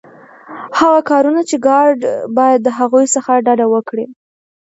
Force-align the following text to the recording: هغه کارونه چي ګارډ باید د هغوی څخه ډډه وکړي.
هغه 0.79 0.99
کارونه 1.09 1.41
چي 1.49 1.55
ګارډ 1.67 1.99
باید 2.37 2.59
د 2.63 2.69
هغوی 2.79 3.05
څخه 3.15 3.31
ډډه 3.45 3.65
وکړي. 3.73 4.05